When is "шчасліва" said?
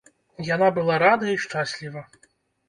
1.45-2.05